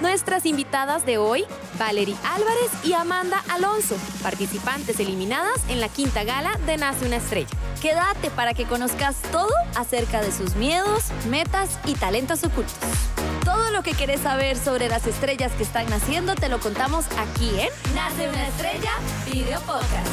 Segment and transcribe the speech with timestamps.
[0.00, 1.44] Nuestras invitadas de hoy,
[1.78, 7.50] Valerie Álvarez y Amanda Alonso, participantes eliminadas en la quinta gala de Nace una Estrella.
[7.82, 12.78] Quédate para que conozcas todo acerca de sus miedos, metas y talentos ocultos.
[13.44, 17.50] Todo lo que querés saber sobre las estrellas que están naciendo te lo contamos aquí
[17.60, 18.92] en Nace una Estrella
[19.30, 20.08] Video Podcast.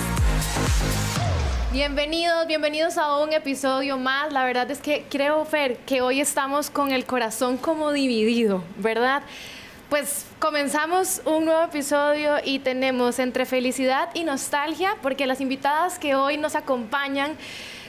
[1.71, 4.33] Bienvenidos, bienvenidos a un episodio más.
[4.33, 9.23] La verdad es que creo, Fer, que hoy estamos con el corazón como dividido, ¿verdad?
[9.89, 16.13] Pues comenzamos un nuevo episodio y tenemos entre felicidad y nostalgia, porque las invitadas que
[16.13, 17.37] hoy nos acompañan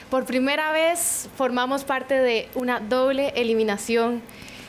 [0.09, 4.21] por primera vez formamos parte de una doble eliminación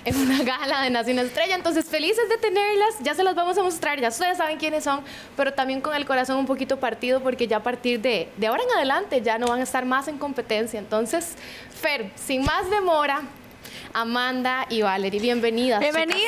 [0.05, 1.55] en una gala de Nación Estrella.
[1.55, 2.97] Entonces, felices de tenerlas.
[3.01, 5.01] Ya se las vamos a mostrar, ya ustedes saben quiénes son,
[5.37, 8.65] pero también con el corazón un poquito partido porque ya a partir de, de ahora
[8.65, 10.81] en adelante ya no van a estar más en competencia.
[10.81, 11.37] Entonces,
[11.81, 13.23] Fer, sin más demora,
[13.93, 15.21] Amanda y Valerie.
[15.21, 15.81] Bienvenidas.
[15.81, 16.23] Bienvenidas,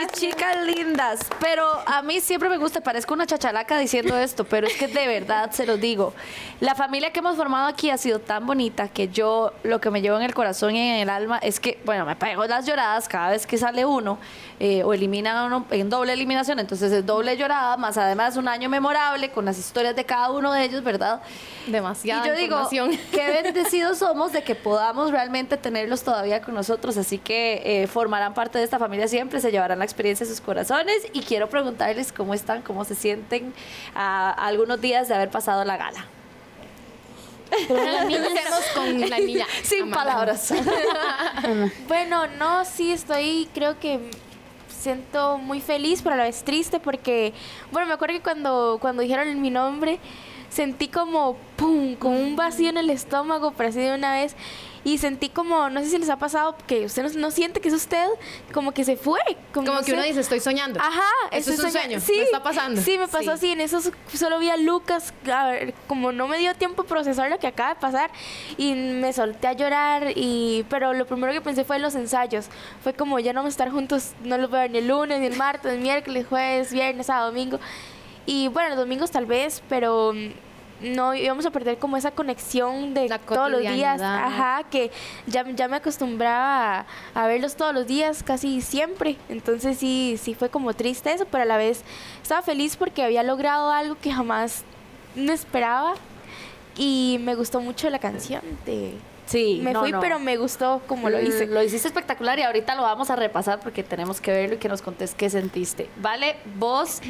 [0.00, 1.20] mis chicas lindas.
[1.40, 5.06] Pero a mí siempre me gusta, parezco una chachalaca diciendo esto, pero es que de
[5.06, 6.14] verdad se lo digo.
[6.60, 10.00] La familia que hemos formado aquí ha sido tan bonita que yo lo que me
[10.00, 13.08] llevo en el corazón y en el alma es que, bueno, me pego las lloradas
[13.08, 14.18] cada vez que sale uno
[14.60, 18.48] eh, o eliminan a uno en doble eliminación, entonces es doble llorada, más además un
[18.48, 21.20] año memorable con las historias de cada uno de ellos, ¿verdad?
[21.66, 22.68] Demasiada Y yo digo,
[23.10, 28.34] qué bendecidos somos de que podamos realmente tenerlos todavía con nosotros, así que eh, formarán
[28.34, 32.12] parte de esta familia siempre, se llevarán la experiencia a sus corazones y quiero preguntarles
[32.12, 33.54] cómo están, cómo se sienten
[33.94, 36.04] a, a algunos días de haber pasado la gala.
[38.74, 39.46] Con la niña.
[39.62, 39.96] Sin Amanda.
[39.96, 40.54] palabras.
[41.88, 44.00] Bueno, no, sí, estoy, creo que
[44.68, 47.32] siento muy feliz, pero a la vez triste porque,
[47.72, 49.98] bueno, me acuerdo que cuando, cuando dijeron mi nombre,
[50.50, 54.36] sentí como, ¡pum!, como un vacío en el estómago, pero así de una vez.
[54.88, 57.68] Y sentí como, no sé si les ha pasado, que usted no, no siente que
[57.68, 58.06] es usted,
[58.54, 59.20] como que se fue.
[59.52, 60.08] Como, Como no que uno sé.
[60.08, 60.80] dice, estoy soñando.
[60.80, 62.80] Ajá, Eso es un sueño, me está pasando.
[62.80, 63.28] Sí, me pasó Sí.
[63.28, 63.52] así.
[63.52, 63.80] En eso
[64.14, 67.74] solo vi a Lucas, a ver, como no me dio tiempo procesar lo que acaba
[67.74, 68.10] de pasar,
[68.56, 70.12] y me solté a llorar.
[70.16, 72.46] y Pero lo primero que pensé fue en los ensayos.
[72.82, 75.26] Fue como ya no vamos a estar juntos, no los ver ni el lunes, ni
[75.26, 77.60] el martes, ni el miércoles, jueves, viernes, sábado, domingo.
[78.24, 80.28] Y bueno, los domingos tal vez, pero mm,
[80.80, 84.00] no íbamos a perder como esa conexión de La todos los días.
[84.00, 84.90] Ajá, que
[85.26, 86.86] ya, ya me acostumbraba a,
[87.24, 89.16] a verlos todos los días, casi siempre.
[89.28, 91.82] Entonces sí, sí fue como triste eso, pero a la vez
[92.22, 94.64] estaba feliz porque había logrado algo que jamás
[95.14, 95.94] no esperaba.
[96.76, 98.94] Y me gustó mucho la canción de...
[99.26, 100.00] Sí, Me no, fui, no.
[100.00, 101.46] pero me gustó como lo hice.
[101.46, 104.68] Lo hiciste espectacular y ahorita lo vamos a repasar porque tenemos que verlo y que
[104.70, 105.90] nos contés qué sentiste.
[105.96, 107.00] Vale, vos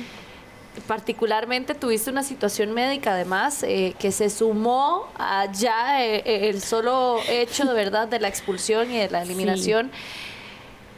[0.87, 6.61] particularmente tuviste una situación médica además eh, que se sumó a ya eh, eh, el
[6.61, 9.91] solo hecho de verdad de la expulsión y de la eliminación.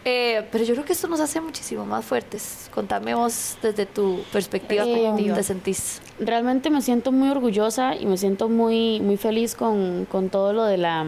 [0.05, 2.71] Eh, pero yo creo que esto nos hace muchísimo más fuertes.
[2.73, 6.01] Contame vos desde tu perspectiva cómo te sentís.
[6.19, 10.65] realmente me siento muy orgullosa y me siento muy muy feliz con, con todo lo
[10.65, 11.05] de la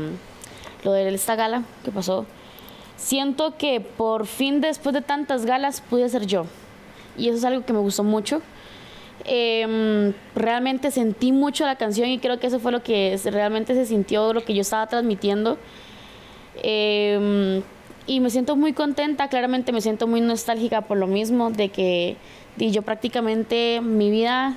[0.84, 2.27] lo de esta gala que pasó.
[2.97, 6.44] Siento que por fin después de tantas galas pude ser yo
[7.16, 8.43] y eso es algo que me gustó mucho.
[9.25, 13.87] Em, realmente sentí mucho la canción y creo que eso fue lo que realmente se
[13.87, 15.59] sintió, lo que yo estaba transmitiendo.
[16.62, 17.62] Em,
[18.06, 22.17] y me siento muy contenta, claramente me siento muy nostálgica por lo mismo, de que
[22.56, 24.56] di, yo prácticamente mi vida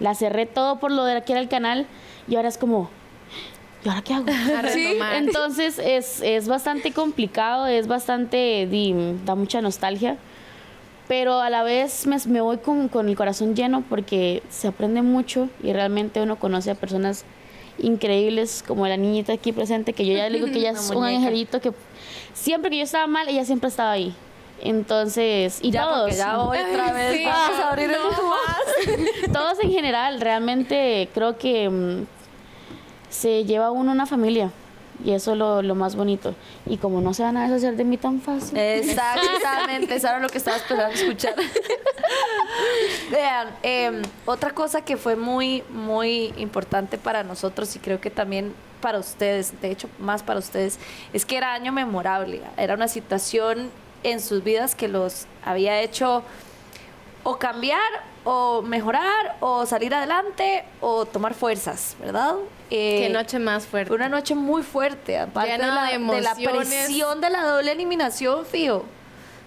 [0.00, 1.86] la cerré todo por lo de que era el canal
[2.28, 2.90] y ahora es como,
[3.84, 4.26] ¿y ahora qué hago?
[4.62, 5.14] Retomar.
[5.14, 8.94] Entonces es, es bastante complicado, es bastante, di,
[9.24, 10.16] da mucha nostalgia,
[11.08, 15.02] pero a la vez me, me voy con, con el corazón lleno porque se aprende
[15.02, 17.24] mucho y realmente uno conoce a personas
[17.78, 21.04] increíbles como la niñita aquí presente, que yo ya le digo que ella es un
[21.04, 21.72] angelito que
[22.34, 24.14] siempre que yo estaba mal, ella siempre estaba ahí.
[24.62, 26.16] Entonces, y ya, todos.
[26.16, 27.24] ya otra vez Sí.
[27.26, 28.34] vamos a abrir el tubo.
[29.32, 32.06] todos en general, realmente creo que mm,
[33.10, 34.50] se lleva uno una familia
[35.04, 36.34] y eso es lo, lo más bonito.
[36.66, 38.56] Y como no se van a deshacer de mí tan fácil.
[38.56, 41.34] Exactamente, eso era lo que estaba esperando escuchar.
[43.10, 48.54] Vean, eh, otra cosa que fue muy, muy importante para nosotros y creo que también
[48.80, 50.78] para ustedes, de hecho más para ustedes,
[51.12, 53.70] es que era año memorable, era una situación
[54.02, 56.22] en sus vidas que los había hecho
[57.24, 57.80] o cambiar
[58.28, 62.34] o mejorar o salir adelante o tomar fuerzas, ¿verdad?
[62.70, 63.92] Eh, Qué noche más fuerte.
[63.94, 68.44] una noche muy fuerte, aparte de la, de de la presión de la doble eliminación,
[68.44, 68.84] fío.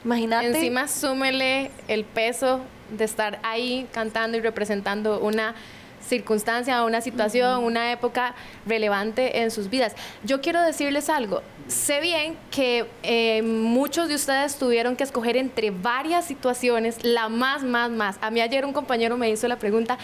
[0.05, 0.47] Imagínate.
[0.47, 5.55] Encima súmele el peso de estar ahí cantando y representando una
[6.09, 8.33] circunstancia, una situación, una época
[8.65, 9.95] relevante en sus vidas.
[10.23, 11.41] Yo quiero decirles algo.
[11.67, 17.63] Sé bien que eh, muchos de ustedes tuvieron que escoger entre varias situaciones, la más,
[17.63, 18.17] más, más.
[18.21, 19.97] A mí ayer un compañero me hizo la pregunta,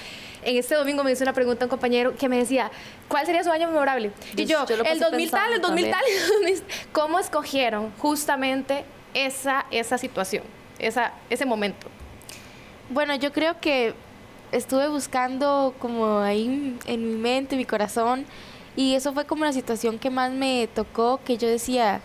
[0.44, 2.69] en este domingo me hizo la pregunta un compañero que me decía,
[3.07, 4.12] ¿cuál sería su año memorable?
[4.38, 6.22] Y yo, Yo- el pasé 2000 tal, el pensando 2000 tal, también.
[6.24, 8.86] el 2000 ¿Cómo escogieron justamente
[9.16, 10.44] esa, esa situación,
[10.78, 11.88] esa, ese momento?
[12.90, 13.96] Bueno, yo creo que
[14.51, 18.25] estuve buscando como ahí en mi mente, mi corazón,
[18.75, 22.01] y eso fue como la situación que más me tocó, que yo decía,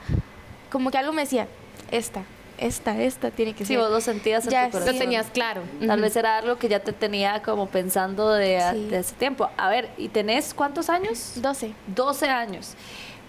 [0.70, 1.48] como que algo me decía,
[1.90, 2.22] esta,
[2.58, 3.78] esta, esta tiene que Sí, ser.
[3.78, 4.72] vos lo sentías en Ya, tu sí.
[4.72, 4.94] corazón.
[4.94, 5.62] Lo tenías claro.
[5.86, 8.84] Tal vez era algo que ya te tenía como pensando de, Sí.
[8.88, 9.48] de ese tiempo.
[9.56, 11.32] A ver, ¿y tenés cuántos años?
[11.36, 11.72] 12.
[11.88, 12.74] 12 años.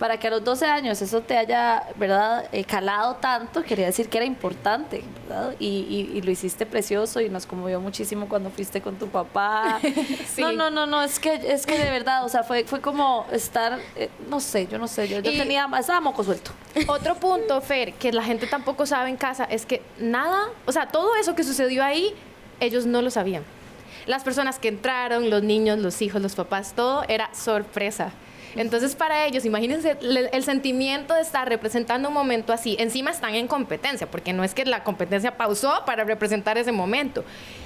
[0.01, 4.09] Para que a los 12 años eso te haya, ¿verdad?, eh, calado tanto, quería decir
[4.09, 5.53] que era importante, ¿verdad?
[5.59, 5.67] Y,
[6.11, 9.79] y- y lo hiciste precioso y nos conmovió muchísimo cuando fuiste con tu papá.
[10.35, 10.41] Sí.
[10.41, 13.27] No, no, no, no, es que, es que de verdad, o sea, fue, fue como
[13.31, 16.49] estar, eh, no sé, yo no sé, yo, yo Y- tenía, estaba moco suelto.
[16.87, 20.87] Otro punto, Fer, que la gente tampoco sabe en casa, es que nada, o sea,
[20.87, 22.11] todo eso que sucedió ahí,
[22.59, 23.43] ellos no lo sabían.
[24.07, 28.11] Las personas que entraron, los niños, los hijos, los papás, todo era sorpresa.
[28.55, 32.75] Entonces, para ellos, imagínense el sentimiento de estar representando un momento así.
[32.79, 37.23] Encima están en competencia, porque no es que la competencia pausó para representar ese momento.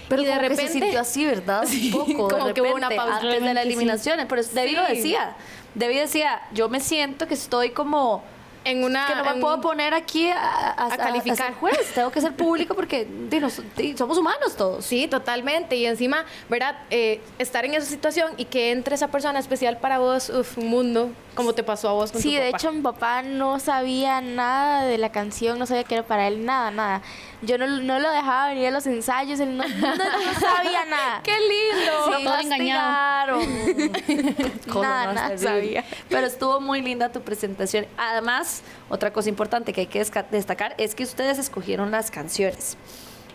[0.07, 1.63] Pero y de como que repente se sintió así, ¿verdad?
[1.67, 3.15] Sí, de como que hubo una repente, pausa.
[3.15, 4.25] antes de la Realmente sí.
[4.27, 5.35] Pero Debbie lo decía.
[5.73, 8.23] Debbie decía, yo me siento que estoy como...
[8.65, 11.33] en una que no me en puedo poner aquí a, a- a- calificar.
[11.41, 13.07] a ser juez, tengo que ser público porque
[13.39, 14.83] nos- di, somos humanos todos.
[14.83, 15.75] Sí, totalmente.
[15.75, 16.75] Y encima, ¿verdad?
[16.89, 20.67] Eh, estar en esa situación y que entre esa persona especial para vos, uf, un
[20.67, 22.57] mundo, como te pasó a vos con Sí, tu de papá.
[22.57, 26.45] hecho mi papá no sabía nada de la canción, no sabía que era para él,
[26.45, 27.01] nada, nada.
[27.45, 31.21] Yo no, no lo dejaba venir a los ensayos, él no, no- no sabía nada.
[31.23, 32.17] ¡Qué lindo!
[32.17, 33.39] Sí, todo engañado.
[34.81, 35.83] Nada, nada sabía.
[36.09, 37.85] Pero estuvo muy linda tu presentación.
[37.97, 42.77] Además, otra cosa importante que hay que desca- destacar es que ustedes escogieron las canciones.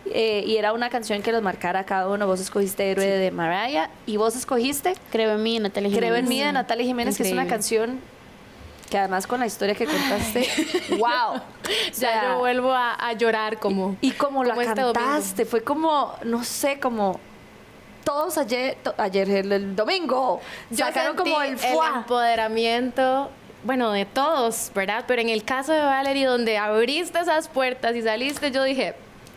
[0.05, 2.25] Eh, y era una canción que los marcara a cada uno.
[2.27, 6.09] Vos escogiste Héroe de Mariah y vos escogiste Creo en mí, Natalia Jiménez.
[6.09, 7.99] Creo en mí de Natalia Jiménez, que es una canción
[8.91, 10.47] que además con la historia que contaste,
[10.99, 11.37] wow.
[11.37, 11.39] O
[11.87, 13.95] Ya sea, yo vuelvo a, a llorar como...
[14.01, 14.93] y como la como este domingo.
[14.93, 17.19] cantaste, fue como, no sé, como
[18.03, 21.93] todos ayer, to- ayer el, el domingo, Yo sacaron sentí como el fuá.
[21.97, 23.29] empoderamiento,
[23.63, 25.05] bueno, de todos, ¿verdad?
[25.07, 28.95] Pero en el caso de Valerie, donde abriste esas puertas y saliste, yo dije,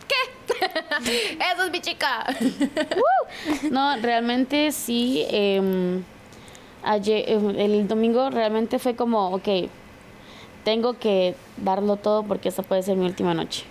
[0.09, 0.55] ¿qué?
[1.53, 2.25] Eso es mi chica.
[3.71, 5.25] No, realmente sí.
[5.29, 6.01] eh,
[6.85, 9.69] ayer, eh, el domingo realmente fue como, ok,
[10.63, 13.65] tengo que darlo todo porque esta puede ser mi última noche.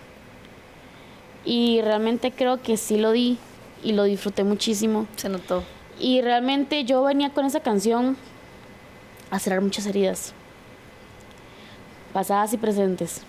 [1.45, 3.39] Y realmente creo que sí lo di
[3.83, 5.07] y lo disfruté muchísimo.
[5.17, 5.63] Se notó.
[6.01, 8.17] Y realmente yo venía con esa canción
[9.31, 10.33] a cerrar muchas heridas,
[12.13, 13.23] pasadas y presentes.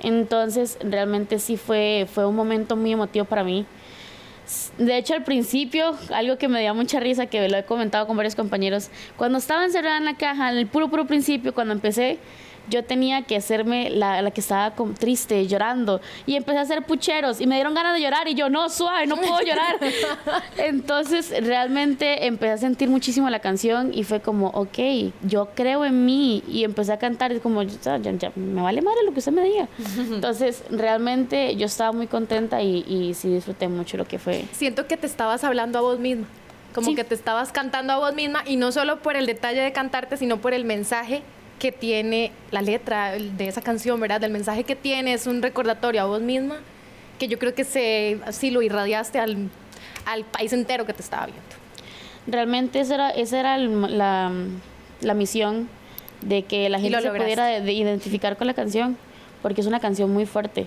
[0.00, 3.66] Entonces, realmente sí fue, fue un momento muy emotivo para mí.
[4.78, 8.16] De hecho, al principio, algo que me dio mucha risa, que lo he comentado con
[8.16, 12.18] varios compañeros, cuando estaba encerrada en la caja, en el puro, puro principio, cuando empecé,
[12.70, 17.40] yo tenía que hacerme la, la que estaba triste, llorando, y empecé a hacer pucheros,
[17.40, 19.76] y me dieron ganas de llorar, y yo, no, suave, no puedo llorar.
[20.56, 24.78] Entonces, realmente empecé a sentir muchísimo la canción, y fue como, ok,
[25.22, 28.82] yo creo en mí, y empecé a cantar, y como, ya, ya- ya, me vale
[28.82, 29.68] madre lo que usted me diga.
[29.98, 34.44] Entonces, realmente yo estaba muy contenta, y, y sí disfruté mucho lo que fue.
[34.52, 36.26] Siento que te estabas hablando a vos misma.
[36.74, 36.94] Como Sí.
[36.94, 40.16] que te estabas cantando a vos misma y no solo por el detalle de cantarte,
[40.16, 41.22] sino por el mensaje
[41.60, 44.20] que tiene la letra de esa canción, ¿verdad?
[44.20, 46.56] Del mensaje que tiene, es un recordatorio a vos misma
[47.20, 49.48] que yo creo que se, así lo irradiaste al,
[50.06, 51.42] al país entero que te estaba viendo.
[52.26, 54.32] Realmente esa era, esa era el- la,
[55.02, 55.68] la misión
[56.22, 58.96] de que la gente lo se pudiera de- de identificar con la canción,
[59.42, 60.66] porque es una canción muy fuerte.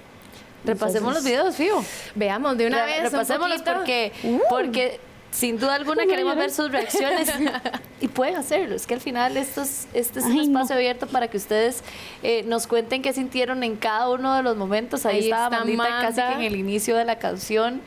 [0.64, 2.12] Repasemos los Entonces, videos, Fío.
[2.16, 2.98] Veamos de una Re- vez.
[3.00, 3.76] un Repasémoslos poquito.
[3.76, 4.12] porque,
[4.50, 5.00] porque
[5.34, 7.28] sin duda alguna queremos ver sus reacciones
[8.02, 8.76] y pueden hacerlo.
[8.76, 10.42] Es que al final esto es, este es un no.
[10.42, 11.84] espacio abierto para que ustedes
[12.22, 15.08] eh, nos cuenten qué sintieron en cada uno de los momentos.
[15.08, 17.82] Ahí, Ahí estaba Mandita casi que en el inicio de la canción.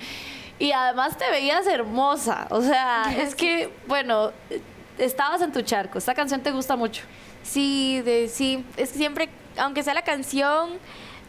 [0.58, 2.48] Y además te veías hermosa.
[2.50, 4.32] O sea, es que, bueno,
[4.98, 5.98] estabas en tu charco.
[5.98, 7.04] Esta canción te gusta mucho.
[7.44, 10.70] Sí, de, sí, es que siempre, aunque sea la canción,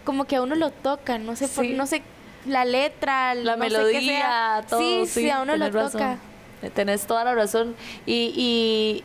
[0.03, 2.01] como que a uno lo toca, no sé, por, no sé,
[2.47, 4.65] la letra, la no melodía, sea.
[4.69, 4.79] todo.
[4.79, 5.91] Sí, sí, a uno lo razón.
[5.91, 6.17] toca.
[6.73, 7.75] Tenés toda la razón.
[8.05, 9.03] Y, y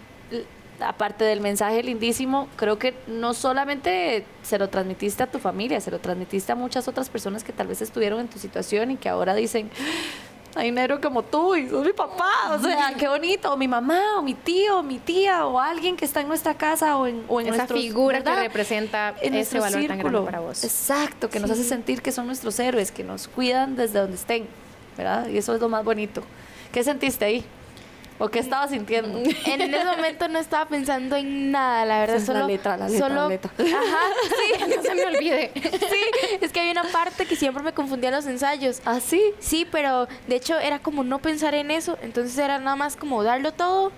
[0.81, 5.91] aparte del mensaje lindísimo, creo que no solamente se lo transmitiste a tu familia, se
[5.91, 9.09] lo transmitiste a muchas otras personas que tal vez estuvieron en tu situación y que
[9.09, 9.71] ahora dicen,
[10.55, 12.31] hay dinero como tú y sos mi papá.
[12.51, 13.53] O sea, qué bonito.
[13.53, 16.55] O mi mamá, o mi tío, o mi tía, o alguien que está en nuestra
[16.55, 20.03] casa o en, o en Esa nuestros- figura que representa en ese valor tan grande
[20.03, 20.25] círculo.
[20.25, 20.63] para vos.
[20.65, 24.47] Exacto, que nos hace sentir que son nuestros héroes, que nos cuidan desde donde estén,
[24.97, 25.29] ¿verdad?
[25.29, 26.23] Y eso es lo más bonito.
[26.73, 27.45] ¿Qué sentiste ahí?
[28.23, 29.19] ¿O qué estabas sintiendo?
[29.19, 32.19] En ese momento no estaba pensando en nada, la verdad.
[32.21, 33.51] La Solo, letra, la letra, solo, la letra.
[33.59, 33.99] Ajá,
[34.29, 34.65] sí.
[34.77, 35.51] No se me olvide.
[35.55, 38.81] Sí, es que había una parte que siempre me confundía en los ensayos.
[38.85, 39.21] ¿Ah, sí?
[39.41, 43.25] Sí, pero de hecho era como no pensar en eso, entonces era nada más como
[43.25, 43.91] darlo todo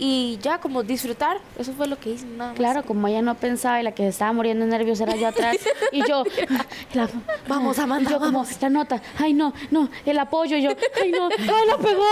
[0.00, 1.38] y ya como disfrutar.
[1.58, 2.56] Eso fue lo que hice, nada más.
[2.58, 5.28] Claro, como ella no pensaba y la que se estaba muriendo de nervios era yo
[5.28, 5.56] atrás.
[5.92, 6.24] Y yo,
[6.94, 7.08] la-
[7.48, 10.70] Vamos, Amanda, y yo como, la nota, ay no, no, el apoyo, y yo,
[11.02, 12.04] ay no, ay la pegó,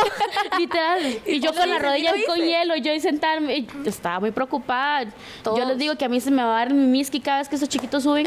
[0.59, 1.21] literal.
[1.27, 3.73] Y yo con la hice, rodilla lo con hielo, y yo y sentarme, y yo
[3.87, 5.07] estaba muy preocupada.
[5.45, 7.49] Yo les digo que a mí se me va a dar mi miski cada vez
[7.49, 8.27] que esos chiquitos suben.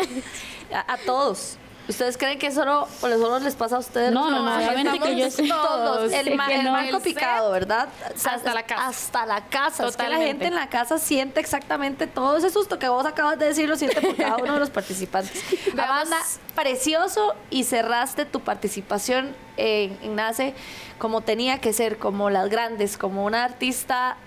[0.74, 1.58] A, a todos.
[1.88, 4.12] ¿Ustedes creen que solo, solo les pasa a ustedes?
[4.12, 5.48] No, no, no, obviamente que yo sé.
[5.48, 6.12] Todos.
[6.14, 6.72] El, ma- que el no.
[6.72, 7.90] marco El picado, ¿verdad?
[8.16, 8.88] Hasta la casa.
[8.88, 9.88] Hasta la casa.
[9.88, 13.40] Es que la gente en la casa siente exactamente todo ese susto que vos acabas
[13.40, 15.44] de decir, lo siente por cada uno de los participantes.
[15.74, 16.18] Amanda,
[16.56, 20.54] precioso y cerraste tu participación en, en Nace
[20.98, 24.18] como tenía que ser, como las grandes, como una artista,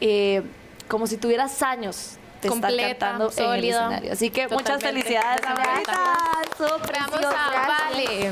[0.00, 0.42] eh,
[0.88, 2.16] como si tuvieras años
[2.48, 4.12] estar Completa, cantando en el escenario.
[4.12, 5.40] Así que muchas felicidades,
[6.58, 7.46] Veamos preciosa.
[7.46, 8.30] a Vale.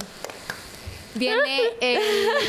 [1.14, 1.98] Viene el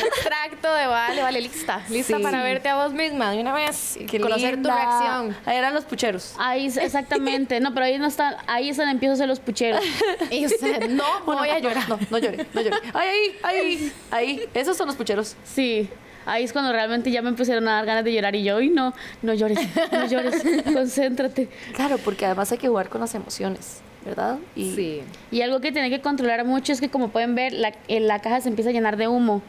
[0.06, 1.84] extracto de Vale, Vale, lista.
[1.90, 2.24] Lista Sí.
[2.24, 5.36] para verte a vos misma de una vez y Qué conocer tu reacción.
[5.46, 6.36] Ahí eran los pucheros.
[6.38, 9.84] Ahí, exactamente, no, pero ahí no está, ahí es donde empiezo a hacer los pucheros.
[10.30, 11.90] Y usted, no voy a llorar.
[11.90, 12.78] No, no llore, no llore.
[12.94, 14.50] Ay, ahí, ahí, ahí.
[14.54, 15.36] Esos son los pucheros.
[15.44, 15.90] Sí,
[16.26, 18.70] ahí es cuando realmente ya me empezaron a dar ganas de llorar y yo, uy,
[18.70, 19.60] no, no llores,
[19.92, 21.50] no llores, concéntrate.
[21.76, 24.38] Claro, porque además hay que jugar con las emociones, ¿verdad?
[24.56, 25.02] Y Sí.
[25.32, 28.20] Y algo que tiene que controlar mucho es que como pueden ver, la, eh, la
[28.20, 29.42] caja se empieza a llenar de humo.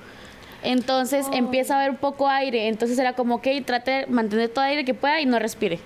[0.62, 2.69] Entonces empieza a haber un poco aire.
[2.69, 5.81] Entonces era como, ok, trate de mantener todo el aire que pueda y no respire.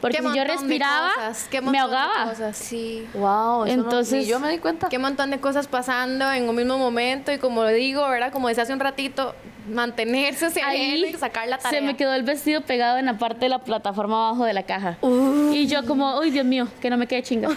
[0.00, 2.30] Porque Qué si yo respiraba, cosas, qué me montón de ahogaba.
[2.30, 2.56] cosas.
[2.56, 3.06] Sí.
[3.14, 4.88] Wow, eso no- Entonces- ni yo me di cuenta.
[4.88, 8.32] Qué montón de cosas pasando en un mismo momento y como digo, ¿verdad?
[8.32, 9.34] Como decía hace un ratito,
[9.68, 11.80] mantenerse y Ahí sacar la tarea.
[11.80, 14.62] se me quedó el vestido pegado en la parte de la plataforma abajo de la
[14.64, 14.98] caja.
[15.52, 17.48] Y yo como, uy, Dios mío, que no me quede chinga.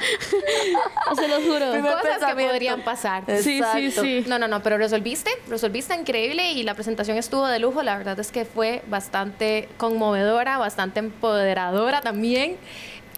[1.16, 1.72] se lo juro.
[1.72, 3.24] Primer Cosas que podrían pasar.
[3.26, 4.02] Sí, sí, Exacto.
[4.02, 4.24] sí.
[4.26, 7.82] No, no, no, pero resolviste, resolviste increíble y la presentación estuvo de lujo.
[7.82, 12.56] La verdad es que fue bastante conmovedora, bastante empoderadora también.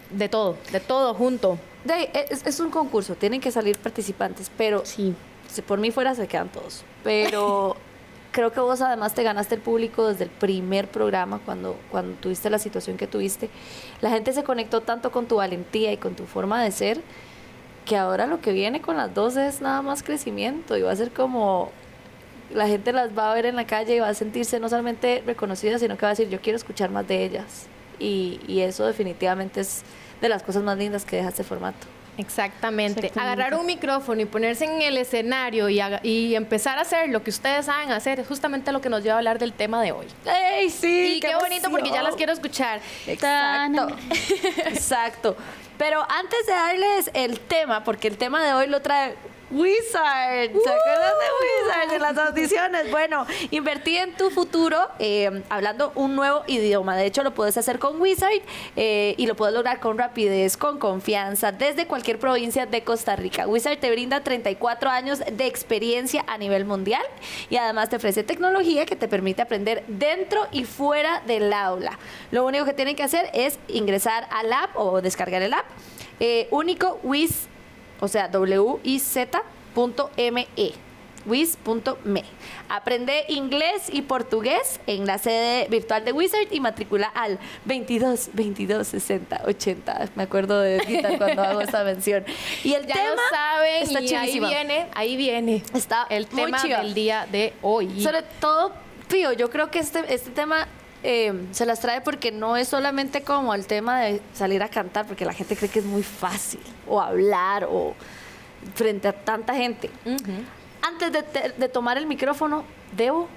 [0.09, 1.57] De todo, de todo junto.
[1.85, 5.15] De es, es un concurso, tienen que salir participantes, pero Sí.
[5.53, 6.83] Si por mí fuera se quedan todos.
[7.03, 7.77] Pero
[8.31, 12.49] creo que vos además te ganaste el público desde el primer programa, cuando, cuando tuviste
[12.49, 13.49] la situación que tuviste.
[14.01, 17.01] La gente se conectó tanto con tu valentía y con tu forma de ser,
[17.85, 20.95] que ahora lo que viene con las dos es nada más crecimiento y va a
[20.95, 21.71] ser como
[22.53, 25.23] la gente las va a ver en la calle y va a sentirse no solamente
[25.25, 27.67] reconocidas, sino que va a decir, yo quiero escuchar más de ellas.
[27.99, 29.83] Y, y eso definitivamente es
[30.21, 31.92] de las cosas más lindas que deja este formato.
[32.17, 33.11] Exactamente.
[33.19, 37.23] Agarrar un micrófono y ponerse en el escenario y, haga- y empezar a hacer lo
[37.23, 39.91] que ustedes saben hacer es justamente lo que nos lleva a hablar del tema de
[39.91, 40.05] hoy.
[40.25, 41.15] ¡Ey, sí!
[41.15, 42.79] y qué, bonito porque ya las quiero escuchar.
[43.07, 43.87] Exacto.
[44.65, 45.35] Exacto.
[45.77, 49.15] Pero antes de darles el tema, porque el tema de hoy lo trae
[49.53, 50.51] Wizard.
[50.51, 52.91] ¿Se acuerdan de Wizard en las audiciones?
[52.91, 56.95] Bueno, invertí en tu futuro eh, hablando un nuevo idioma.
[56.95, 58.41] De hecho, lo puedes hacer con Wizard
[58.75, 63.47] eh, y lo puedes lograr con rapidez, con confianza, desde cualquier provincia de Costa Rica.
[63.47, 67.03] Wizard te brinda 34 años de experiencia a nivel mundial
[67.49, 71.99] y además te ofrece tecnología que te permite aprender dentro y fuera del aula.
[72.31, 75.65] Lo único que tienen que hacer es ingresar al app o descargar el app.
[76.19, 77.47] eh, único Wiz
[78.03, 78.83] o sea, wiz.me.
[81.25, 82.23] Wiz.me.
[82.67, 88.85] Aprende inglés y portugués en la sede virtual de Wizard y matricula al 22 22
[88.85, 90.09] 60 80.
[90.15, 92.25] Me acuerdo de Guitar cuando hago esta mención.
[92.65, 96.61] Y el Ya tema lo saben está y ahí viene, ahí viene Está el tema
[96.61, 98.01] del día de hoy.
[98.03, 98.73] Sobre todo,
[99.07, 100.67] Pío, yo creo que este, este tema
[101.03, 105.05] eh, se las trae porque no es solamente como el tema de salir a cantar,
[105.05, 107.93] porque la gente cree que es muy fácil, o hablar, o
[108.75, 109.89] frente a tanta gente.
[110.81, 112.63] Antes de, te- de tomar el micrófono,
[112.95, 113.27] debo.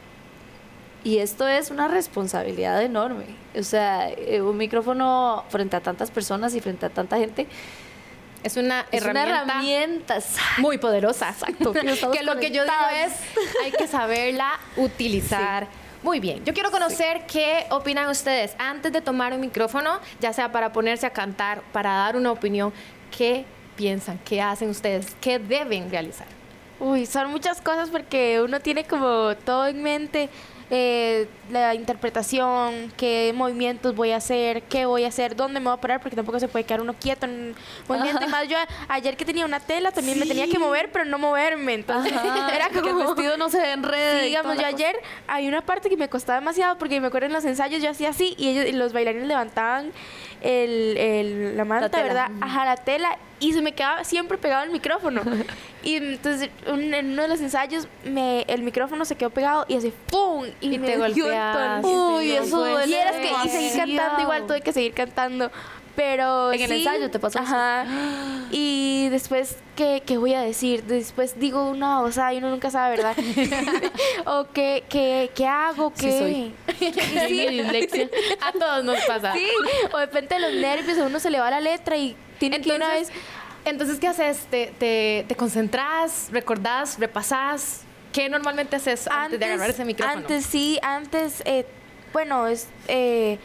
[1.04, 3.26] Y esto es una responsabilidad enorme.
[3.56, 7.46] O sea, eh, un micrófono frente a tantas personas y frente a tanta gente
[8.42, 10.16] Es una es herramienta, una herramienta.
[10.16, 10.62] exacto.
[10.62, 11.28] muy poderosa.
[11.30, 13.12] Exacto, que lo que yo digo es,
[13.64, 15.68] hay que saberla utilizar.
[16.06, 20.52] Muy bien, yo quiero conocer qué opinan ustedes antes de tomar un micrófono, ya sea
[20.52, 22.72] para ponerse a cantar, para dar una opinión,
[23.10, 23.44] qué
[23.74, 26.28] piensan, qué hacen ustedes, qué deben realizar.
[26.78, 30.30] Uy, son muchas cosas porque uno tiene como todo en mente.
[30.70, 35.74] Eh, la interpretación, qué movimientos voy a hacer, qué voy a hacer, dónde me voy
[35.78, 37.54] a parar, porque tampoco se puede quedar uno quieto en
[37.88, 38.24] movimiento.
[38.24, 38.56] Y más yo
[38.88, 41.74] ayer que tenía una tela también me tenía que mover, pero no moverme.
[41.74, 42.12] Entonces
[42.54, 42.98] era que el como...
[43.14, 44.20] vestido no se enrede.
[44.20, 44.96] Sí, digamos, yo ayer
[45.28, 48.08] hay una parte que me costaba demasiado porque me acuerdo en los ensayos yo hacía
[48.10, 49.92] así y ellos y los bailarines levantaban
[50.42, 52.02] el, el- la manta.
[52.02, 52.30] ¿verdad?
[52.40, 55.22] Ajá, la tela y se me quedaba siempre pegado el micrófono.
[55.82, 59.76] y entonces un- en uno de los ensayos me, el micrófono se quedó pegado y
[59.76, 60.44] así ¡pum!
[60.60, 61.86] Y, Y me te golpeaste.
[61.86, 65.50] Uy, eso duele y eras que y seguí cantando igual, tuve que seguir cantando.
[65.94, 67.48] Pero En el sí, ensayo te pasó eso.
[67.54, 67.86] Ajá.
[68.52, 70.84] Y después, ¿qué, qué voy a decir?
[70.84, 73.16] Después digo una cosa y uno nunca sabe, ¿verdad?
[74.26, 76.18] o qué, qué, qué hago, Sí qué...
[76.18, 76.54] soy.
[77.26, 78.08] Tiene dislexia.
[78.40, 79.32] A todos nos pasa.
[79.32, 79.48] Sí,
[79.92, 82.72] o de repente los nervios, a uno se le va la letra y tiene que
[82.72, 83.08] una vez...
[83.08, 84.46] Entonces, entonces, ¿qué haces?
[84.48, 87.80] ¿Te, te, te concentras, recordás, repasás?
[88.12, 90.20] ¿Qué normalmente haces antes, de agarrar ese micrófono?
[90.20, 91.66] Antes sí, antes, eh,
[92.12, 93.38] bueno, es eh,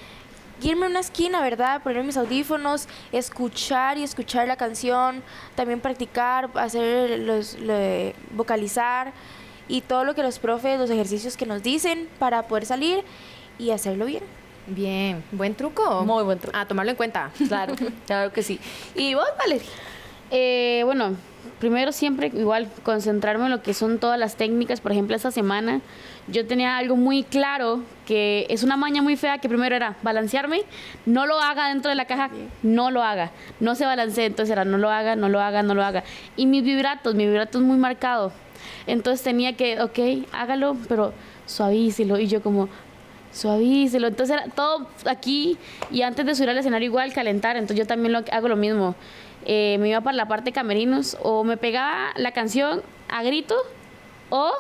[0.62, 1.82] irme a una esquina, ¿verdad?
[1.82, 5.24] Poner mis audífonos, escuchar y escuchar la canción,
[5.56, 9.14] también practicar, hacer los, lo de vocalizar
[9.68, 13.04] y todo lo que los profes, los ejercicios que nos dicen para poder salir
[13.58, 14.24] y hacerlo bien.
[14.74, 16.06] Bien, buen truco.
[16.06, 16.58] Muy buen truco.
[16.58, 17.32] A tomarlo en cuenta.
[17.48, 17.76] Claro,
[18.08, 18.60] claro que sí.
[18.96, 19.68] ¿Y vos, Valeria?
[20.30, 21.16] Eh, bueno,
[21.60, 24.80] primero siempre igual concentrarme en lo que son todas las técnicas.
[24.80, 25.82] Por ejemplo, esta semana
[26.28, 30.62] yo tenía algo muy claro que es una maña muy fea que primero era balancearme,
[31.06, 32.30] no lo haga dentro de la caja,
[32.64, 35.74] no lo haga, no se balancee, entonces era no lo haga, no lo haga, no
[35.74, 36.04] lo haga.
[36.38, 38.32] Y mis vibratos, mi vibrato es muy marcado.
[38.88, 41.14] Entonces tenía que, ok, hágalo, pero
[41.46, 42.18] suavícelo.
[42.20, 42.70] Y yo como,
[43.32, 44.08] suavícelo.
[44.08, 45.58] Entonces era todo aquí
[45.92, 47.56] y antes de subir al escenario igual calentar.
[47.58, 48.96] Entonces yo también lo, hago lo mismo.
[49.46, 53.56] Eh, me iba para la parte de camerinos o me pegaba la canción a grito
[54.30, 54.52] o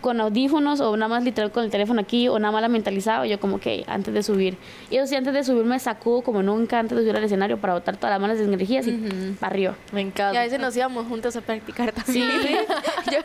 [0.00, 3.26] con audífonos o nada más literal con el teléfono aquí o nada más la mentalizaba
[3.26, 4.56] yo como que antes de subir.
[4.90, 7.58] Y eso sí, antes de subir me sacó como nunca antes de subir al escenario
[7.58, 9.74] para botar todas las malas energías y barrió.
[9.92, 10.38] Me Y encanta.
[10.40, 12.28] a veces nos íbamos juntos a practicar también.
[13.12, 13.18] Yo-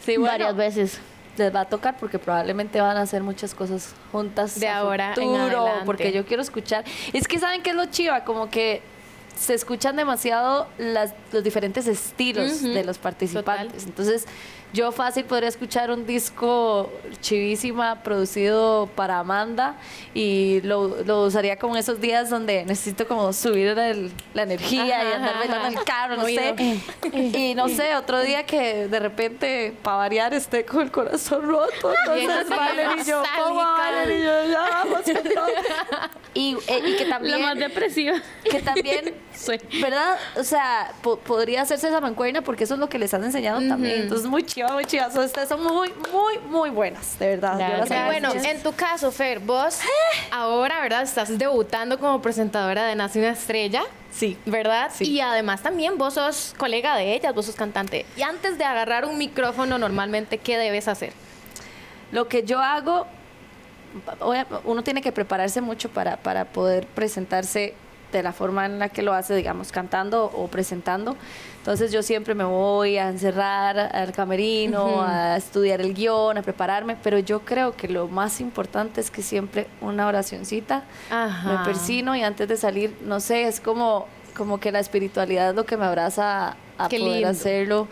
[0.00, 1.00] Sí, bueno, Varias veces.
[1.38, 5.14] Les va a tocar porque probablemente van a hacer muchas cosas juntas De ahora en
[5.14, 5.86] futuro, adelante.
[5.86, 6.84] porque yo quiero escuchar.
[7.12, 8.82] Es que saben qué es lo chiva, como que
[9.38, 13.84] se escuchan demasiado las, los diferentes estilos de los participantes.
[13.86, 14.26] Entonces,
[14.72, 19.74] yo fácil podría escuchar un disco chivísima producido para Amanda
[20.14, 24.86] y lo, lo usaría como en esos días donde necesito como subir el- la energía
[24.86, 26.54] y andar bailando en el carro, no sé.
[27.12, 31.92] Y no sé, otro día que de repente, para variar, esté con el corazón roto.
[32.14, 33.60] Entonces, Valerie y yo, ¿cómo.
[33.62, 34.18] Valerie?
[34.18, 35.46] Y yo, ya vamos con todo.
[36.34, 38.14] Y, eh, y que La también, más depresiva.
[38.44, 39.60] que también, Soy.
[39.80, 40.16] ¿verdad?
[40.36, 43.60] O sea, po- podría hacerse esa mancuerna porque eso es lo que les han enseñado
[43.68, 44.02] también.
[44.02, 45.10] Entonces, muy chiva, muy chiva.
[45.10, 47.56] Son- Ustedes son muy, muy, muy buenas, de verdad.
[47.58, 48.06] Gracias.
[48.06, 49.78] Bueno, en tu caso, Fer, vos
[50.32, 51.02] ahora, ¿verdad?
[51.02, 53.82] Estás debutando como presentadora de Nace una Estrella.
[54.10, 54.36] Sí.
[54.46, 54.90] ¿Verdad?
[54.92, 55.04] Sí.
[55.04, 58.04] Y además también vos sos colega de ellas, vos sos cantante.
[58.16, 61.12] Y antes de agarrar un micrófono, normalmente, ¿qué debes hacer?
[62.10, 63.06] Lo que yo hago,
[64.64, 67.74] uno tiene que prepararse mucho para, para poder presentarse
[68.12, 71.16] de la forma en la que lo hace, digamos, cantando o presentando.
[71.58, 76.96] Entonces yo siempre me voy a encerrar al camerino, a estudiar el guion, a prepararme,
[77.02, 81.58] pero yo creo que lo más importante es que siempre una oracioncita, Ajá.
[81.58, 85.56] me persino y antes de salir, no sé, es como, como que la espiritualidad es
[85.56, 87.28] lo que me abraza a, poder lindo.
[87.28, 87.88] hacerlo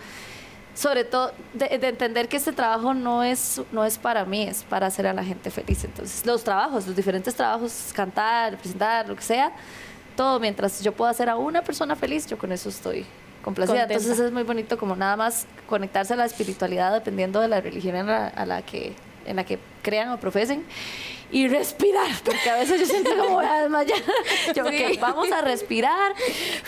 [0.77, 4.63] sobre todo de, de entender que este trabajo no es, no es para mí, es
[4.63, 5.83] para hacer a la gente feliz.
[5.85, 9.53] Entonces, los trabajos, los diferentes trabajos, cantar, presentar, lo que sea,
[10.17, 13.07] todo mientras yo pueda hacer a una persona feliz, yo con eso estoy
[13.43, 13.81] complacida.
[13.81, 13.95] Contenta.
[13.95, 17.95] Entonces es muy bonito como nada más conectarse a la espiritualidad dependiendo de la religión
[17.95, 18.95] en la, a la que,
[19.27, 20.65] en la que crean o profesen.
[21.33, 23.99] Y respirar, porque a veces yo siento como voy a desmayar.
[24.55, 26.13] Yo, ok, vamos a respirar,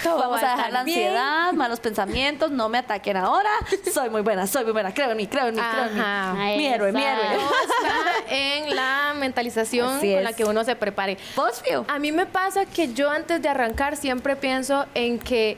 [0.03, 0.99] Todo vamos va a dejar la bien.
[0.99, 3.51] ansiedad, malos pensamientos, no me ataquen ahora.
[3.93, 6.57] Soy muy buena, soy muy buena, creo en mí, creo en mí, creo en mí.
[6.57, 7.37] Mi héroe, mi héroe.
[7.37, 11.19] Está en la mentalización con la que uno se prepare.
[11.37, 11.85] ¿Vos, Fío?
[11.89, 15.57] A mí me pasa que yo antes de arrancar siempre pienso en que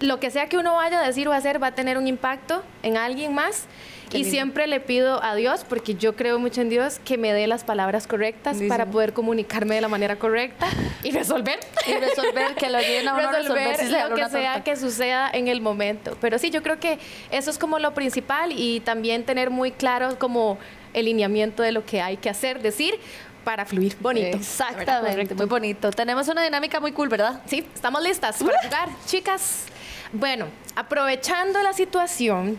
[0.00, 2.62] lo que sea que uno vaya a decir o hacer va a tener un impacto
[2.82, 3.66] en alguien más.
[4.12, 4.34] Qué y lindo.
[4.34, 7.64] siempre le pido a Dios, porque yo creo mucho en Dios, que me dé las
[7.64, 10.66] palabras correctas para poder comunicarme de la manera correcta
[11.02, 11.58] y resolver.
[11.86, 14.64] Y resolver, que lo ayuden a uno resolver si lo que sea torta.
[14.64, 16.16] que suceda en el momento.
[16.20, 16.98] Pero sí, yo creo que
[17.30, 20.58] eso es como lo principal y también tener muy claro como
[20.92, 23.00] el lineamiento de lo que hay que hacer, decir,
[23.44, 24.36] para fluir bonito.
[24.36, 25.90] Exactamente, muy bonito.
[25.90, 27.40] Tenemos una dinámica muy cool, ¿verdad?
[27.46, 29.64] Sí, estamos listas para jugar, chicas.
[30.12, 30.46] Bueno,
[30.76, 32.58] aprovechando la situación,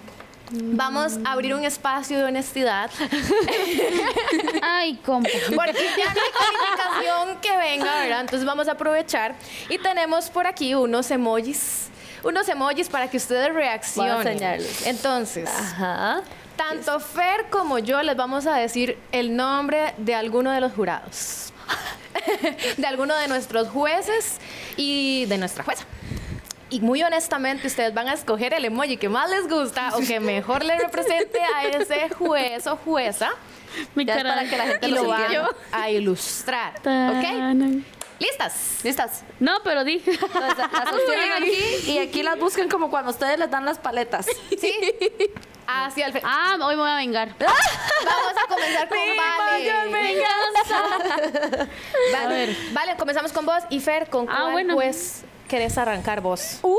[0.52, 2.92] Vamos a abrir un espacio de honestidad.
[4.62, 5.30] Ay, compa.
[5.48, 8.22] Porque ya no hay calificación que venga, ¿verdad?
[8.22, 9.36] Entonces vamos a aprovechar.
[9.70, 11.88] Y tenemos por aquí unos emojis.
[12.24, 14.16] Unos emojis para que ustedes reaccionen.
[14.16, 14.88] Voy a enseñarles.
[14.88, 16.22] Entonces, Ajá.
[16.56, 21.52] tanto Fer como yo les vamos a decir el nombre de alguno de los jurados.
[22.78, 24.38] de alguno de nuestros jueces
[24.78, 25.86] y de nuestra jueza.
[26.74, 30.20] Y muy honestamente, ustedes van a escoger el emoji que más les gusta o que
[30.20, 33.30] mejor le represente a ese juez o jueza.
[33.94, 35.50] Mi Ya es para que la gente Y lo siga.
[35.72, 36.74] a ilustrar.
[36.80, 37.84] ¿Ok?
[38.20, 38.80] ¿Listas?
[38.84, 39.24] ¿Listas?
[39.40, 40.02] No, pero di.
[40.06, 44.26] Entonces, las sostienen aquí y aquí las buscan como cuando ustedes les dan las paletas.
[44.60, 44.74] ¿Sí?
[45.68, 46.22] Hacia el.
[46.24, 47.36] Ah, hoy me voy a vengar.
[47.40, 49.72] Vamos a comenzar con Vale.
[52.18, 52.56] A ver.
[52.72, 53.64] Vale, comenzamos con vos.
[53.70, 54.74] Y Fer, ¿con Ah, cuál bueno.
[54.76, 55.24] pues
[55.54, 56.58] querés arrancar vos?
[56.64, 56.76] ¡Uh!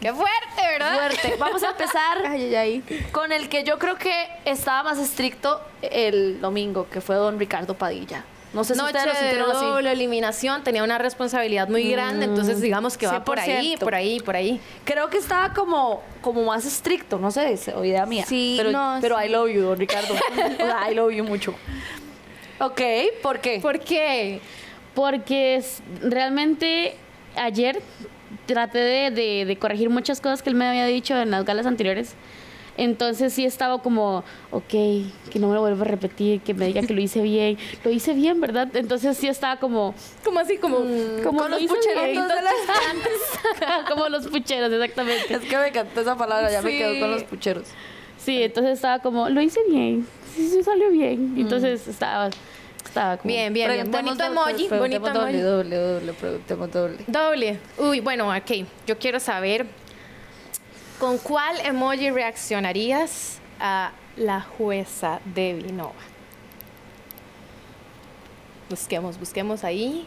[0.00, 0.94] ¡Qué fuerte, ¿verdad?
[0.98, 1.34] Fuerte.
[1.36, 3.06] Vamos a empezar Ay, ay, ay.
[3.10, 4.12] con el que yo creo que
[4.44, 8.24] estaba más estricto el domingo, que fue don Ricardo Padilla.
[8.52, 9.64] No sé si Noche ustedes lo de sintieron así.
[9.66, 13.78] doble eliminación, tenía una responsabilidad muy grande, entonces digamos que va por ahí, 100%.
[13.80, 14.60] por ahí, por ahí.
[14.84, 18.24] Creo que estaba como, como más estricto, no sé, es idea mía.
[18.28, 19.24] Sí, pero, no, pero sí.
[19.26, 20.14] I love you, don Ricardo.
[20.14, 21.52] O sea, I love you mucho.
[22.60, 22.80] Ok,
[23.24, 23.58] ¿por qué?
[23.58, 24.40] ¿Por qué?
[24.94, 26.96] Porque es- realmente
[27.36, 27.80] ayer
[28.46, 31.66] traté de, de- de corregir muchas cosas que él me había dicho en las galas
[31.66, 32.14] anteriores.
[32.76, 36.82] Entonces sí estaba como, ok, que no me lo vuelva a repetir, que me diga
[36.82, 37.56] que lo hice bien.
[37.84, 38.68] Lo hice bien, ¿verdad?
[38.74, 39.94] Entonces sí estaba como,
[40.24, 40.78] Como así, como...
[41.22, 45.34] como con lo los pucheros de la- como los pucheros, exactamente.
[45.34, 46.78] Es que me encantó esa palabra, ya me Sí.
[46.78, 47.68] quedo con los pucheros.
[48.18, 50.04] Sí, entonces estaba como, lo hice bien.
[50.34, 51.34] Sí, sí salió bien.
[51.36, 52.30] Entonces estaba,
[52.88, 53.28] estaba como...
[53.32, 53.90] Bien, bien, bien.
[53.90, 55.38] Bonito doble, emoji, bonito doble, emoji.
[55.40, 56.98] doble, doble, preguntemos doble.
[57.06, 57.58] Doble.
[57.78, 58.66] Uy, bueno, ok.
[58.86, 59.66] Yo quiero saber,
[60.98, 65.92] ¿con cuál emoji reaccionarías a la jueza de Vinova?
[68.70, 70.06] Busquemos, busquemos ahí.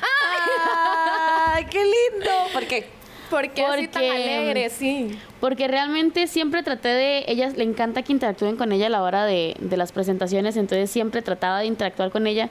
[0.00, 2.30] ¡Ay, qué lindo!
[2.52, 2.88] ¿Por qué?
[3.30, 4.70] ¿Por qué así tan Porque- alegre?
[4.70, 5.18] Sí.
[5.40, 9.24] Porque realmente siempre traté de, ella le encanta que interactúen con ella a la hora
[9.26, 12.48] de, de las presentaciones, entonces siempre trataba de interactuar con ella.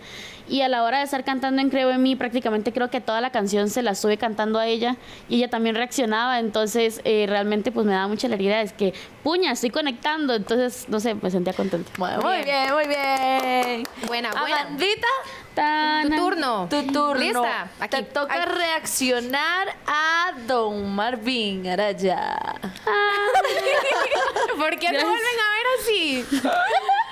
[0.48, 3.20] Y a la hora de estar cantando en Creo en mí, prácticamente creo que toda
[3.22, 4.96] la canción se la estuve cantando a ella
[5.28, 8.94] y ella también reaccionaba, entonces eh, realmente pues me daba mucha alegría, es que,
[9.24, 11.90] puña, estoy conectando, entonces, no sé, me sentía contenta.
[11.98, 13.84] Muy, muy bien, muy bien.
[14.08, 14.62] Buena, buena.
[14.62, 15.08] Amandita,
[15.56, 16.68] Tan- Tu turno.
[16.70, 17.16] tu turno.
[17.16, 17.72] ¿Lista?
[17.80, 17.98] Aquí.
[17.98, 18.42] Te toca Ay.
[18.46, 22.38] reaccionar a Don Marvin Araya.
[24.58, 26.26] ¿Por qué no vuelven a ver así?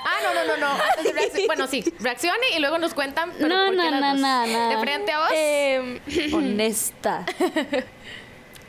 [0.06, 0.84] Ah, no, no, no, no.
[0.98, 3.32] Antes de reacc- Bueno, sí, reaccione y luego nos cuentan.
[3.38, 4.20] Pero No, ¿por qué no, las no, dos?
[4.20, 4.70] no, no.
[4.70, 5.30] ¿De frente a vos?
[5.34, 6.00] Em,
[6.34, 7.26] Honesta.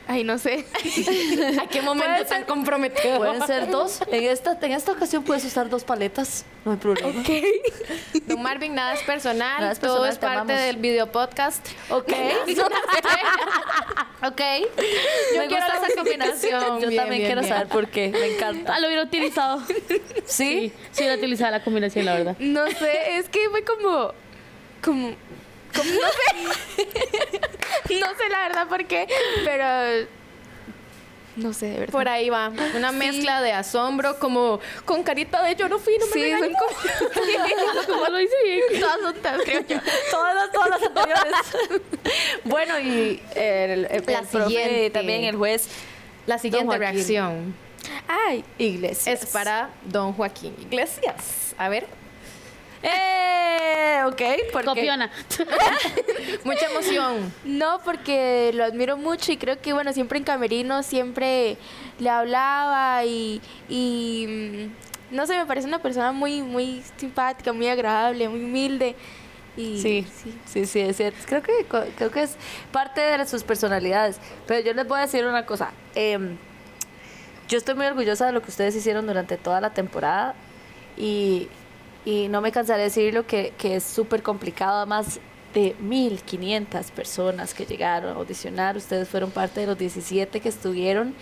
[0.07, 0.65] ay, no sé.
[1.61, 3.17] ¿A qué momento tan comprometido?
[3.17, 4.01] Pueden ser dos.
[4.11, 6.45] En esta, en esta ocasión puedes usar dos paletas.
[6.63, 7.23] No hay problema.
[8.27, 9.59] Don Marvin, nada es personal.
[9.61, 10.61] Nada es Todo es te parte amamos.
[10.61, 11.65] del video podcast.
[11.89, 12.09] Ok.
[14.23, 14.41] ok.
[15.33, 16.81] Yo Me quiero gusta esa combinación.
[16.81, 17.53] Yo Bien, también bien, quiero bien.
[17.53, 18.09] saber por qué.
[18.09, 18.73] Me encanta.
[18.75, 19.61] Ah, lo hubiera utilizado.
[20.25, 20.71] ¿Sí?
[20.91, 22.35] Sí, hubiera utilizado la combinación, la verdad.
[22.39, 24.11] No sé, es que fue como.
[24.83, 25.15] Como.
[25.75, 26.85] como no sé.
[27.99, 29.07] no sé la verdad por qué,
[29.43, 30.07] pero.
[31.35, 31.91] No sé, de verdad.
[31.91, 32.49] Por ahí va.
[32.77, 36.39] Una mezcla de asombro, como con carita de yo no fui, no me Sí, son
[36.41, 36.55] regañó".
[36.57, 37.85] como.
[37.99, 38.61] Como lo hice bien.
[38.79, 39.77] Todas juntas, creo yo.
[40.11, 41.33] Todas las, todas las anteriores.
[42.45, 44.89] bueno, y el, el, La el siguiente.
[44.91, 45.67] también el juez
[46.25, 47.53] La siguiente reacción
[48.07, 49.23] Ay, Iglesias.
[49.23, 51.53] es para don Joaquín Iglesias.
[51.57, 51.85] A ver,
[52.87, 54.21] Eh, ok,
[54.53, 55.09] porque Copiona.
[56.43, 57.33] mucha emoción.
[57.43, 61.57] No, porque lo admiro mucho y creo que, bueno, siempre en Camerino siempre
[61.99, 64.69] le hablaba y, y
[65.11, 68.95] mm, no sé, me parece una persona muy, muy simpática, muy agradable, muy humilde.
[69.57, 70.05] Y, Sí,
[70.45, 71.19] sí, sí, es cierto.
[71.25, 72.35] Creo que, creo que es
[72.71, 74.19] parte de sus personalidades.
[74.45, 75.71] Pero yo les voy a decir una cosa.
[75.95, 76.37] em,
[77.47, 80.33] yo estoy muy orgullosa de lo que ustedes hicieron durante toda la temporada
[80.97, 81.47] y,
[82.05, 84.77] y no me cansaré de decirlo que, que es súper complicado.
[84.77, 85.19] Además
[85.53, 91.15] de 1.500 personas que llegaron a audicionar, ustedes fueron parte de los 17 que estuvieron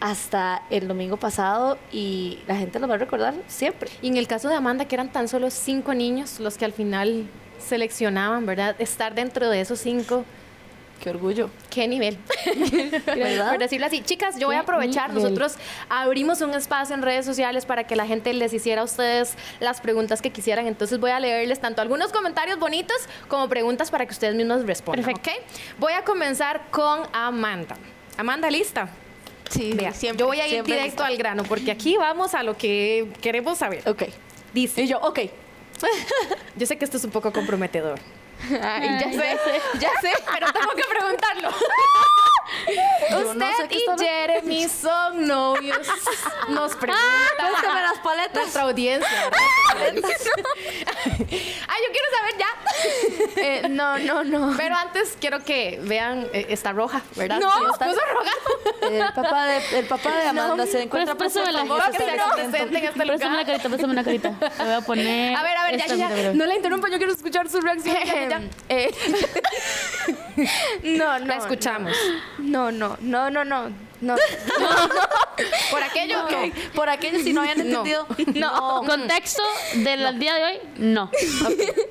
[0.00, 3.90] hasta el domingo pasado y la gente los va a recordar siempre.
[4.02, 6.72] Y en el caso de Amanda, que eran tan solo cinco niños los que al
[6.72, 7.26] final
[7.58, 8.76] seleccionaban, ¿verdad?
[8.78, 10.24] Estar dentro de esos cinco,
[11.02, 11.50] Qué orgullo.
[11.70, 12.18] qué nivel.
[13.06, 13.50] ¿Verdad?
[13.50, 14.00] Por decirlo así.
[14.02, 15.10] Chicas, yo voy a aprovechar.
[15.10, 15.22] nivel.
[15.24, 15.56] Nosotros
[15.88, 19.80] abrimos un espacio en redes sociales para que la gente les hiciera a ustedes las
[19.80, 20.66] preguntas que quisieran.
[20.66, 22.96] Entonces voy a leerles tanto algunos comentarios bonitos
[23.28, 25.04] como preguntas para que ustedes mismos respondan.
[25.04, 25.30] Perfecto.
[25.30, 25.78] ¿ok?
[25.78, 27.76] Voy a comenzar con Amanda.
[28.16, 28.88] Amanda, ¿lista?
[29.50, 30.20] Sí, siempre.
[30.20, 31.06] yo voy a ir directo lista.
[31.06, 33.88] al grano porque aquí vamos a lo que queremos saber.
[33.88, 34.04] Ok.
[34.52, 35.20] Dice, Y yo, ok.
[36.56, 37.98] yo sé que esto es un poco comprometedor,
[38.62, 40.12] Ay, ya sé, ya sé.
[40.32, 41.50] pero tengo que preguntarlo.
[43.10, 45.78] Yo no sé Usted y está- Jeremy son novios.
[46.48, 47.02] Nos pregunta
[47.38, 48.42] Préstame las paletas.
[48.42, 49.30] nuestra audiencia.
[49.76, 49.92] Ay,
[51.82, 52.50] yo quiero saber ya.
[53.42, 54.54] Eh, no, no, no.
[54.56, 57.40] Pero antes quiero que vean, eh, está roja, ¿verdad?
[57.40, 58.30] No, Sí, está puso roja.
[58.90, 61.62] El papá de, el papá de Amanda se encuentra préstamela.
[61.62, 61.90] presente en Por este
[63.14, 64.30] este una carita, préstame una carita.
[64.56, 65.36] Te voy a poner.
[65.36, 66.32] A ver, a ver, ya, esta, ya, ya.
[66.32, 67.96] No la interrumpa, yo quiero escuchar su reacción.
[67.96, 68.40] Ya, ya, ya.
[68.68, 68.94] Eh,
[70.82, 71.26] no, no.
[71.26, 71.92] La escuchamos.
[72.38, 73.70] No, no, no, no, no.
[73.98, 74.14] No,
[75.70, 76.72] Por aquello, Ok, no.
[76.74, 78.06] Por aquellos si no habían entendido.
[78.34, 78.82] no.
[78.86, 79.42] Contexto
[79.76, 81.10] del día de hoy, no.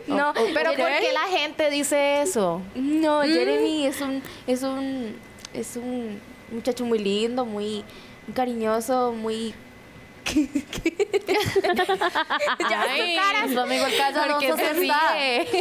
[0.07, 0.33] no.
[0.53, 2.61] Pero ¿por qué la gente dice eso?
[2.75, 5.15] No, Jeremy es un, es un,
[5.53, 7.83] es un muchacho muy lindo, muy
[8.35, 9.55] cariñoso, muy.
[12.69, 13.17] Ya Ay,
[13.53, 15.13] su amigo el Cayo ¿Por qué se se está,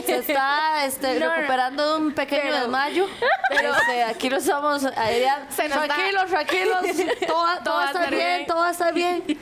[0.07, 1.35] se está este, No, no.
[1.35, 3.07] recuperando de un pequeño Pero- desmayo.
[3.51, 5.47] Este, aquí lo estamos a Adrián.
[5.51, 6.79] Se nos da- Tranquilos, tranquilos.
[7.27, 9.23] Todo, va- todo va a estar bien, todo va a estar bien.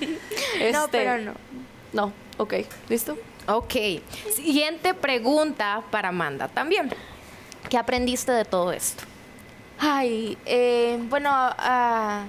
[0.72, 1.32] No, Este, pero no.
[1.92, 2.54] No, ok,
[2.88, 3.16] ¿listo?
[3.46, 3.74] Ok.
[4.34, 6.90] Siguiente pregunta para Amanda también.
[7.68, 9.04] ¿Qué aprendiste de todo esto?
[9.78, 12.24] Ay, eh, bueno, a,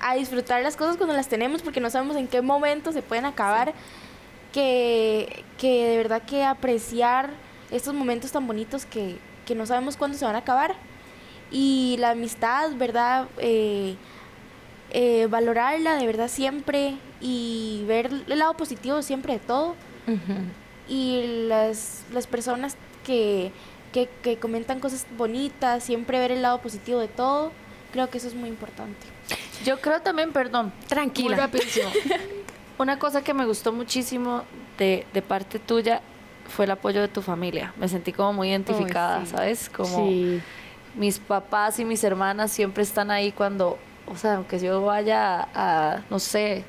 [0.00, 3.24] a disfrutar las cosas cuando las tenemos porque no sabemos en qué momento se pueden
[3.24, 3.72] acabar.
[4.52, 7.30] Que, que de verdad que apreciar
[7.70, 10.74] estos momentos tan bonitos que, que no sabemos cuándo se van a acabar.
[11.52, 13.28] Y la amistad, ¿verdad?
[13.38, 13.94] Eh,
[14.92, 19.76] eh, valorarla de verdad siempre y ver el lado positivo siempre de todo
[20.88, 23.52] y las, las personas que,
[23.92, 27.52] que, que comentan cosas bonitas, siempre ver el lado positivo de todo,
[27.92, 29.06] creo que eso es muy importante.
[29.64, 31.28] Yo creo también, perdón, Tranquila.
[31.28, 31.90] Muy rapidísimo.
[32.78, 34.42] Una cosa que me gustó muchísimo
[34.78, 36.00] de, de parte tuya
[36.48, 37.74] fue el apoyo de tu familia.
[37.76, 39.32] Me sentí como muy identificada, sí.
[39.32, 39.68] ¿sabes?
[39.68, 40.40] Como Sí.
[40.94, 46.00] mis papás y mis hermanas siempre están ahí cuando, o sea, aunque yo vaya a,
[46.08, 46.64] no sé,